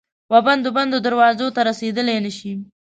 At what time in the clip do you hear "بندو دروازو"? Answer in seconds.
0.75-1.47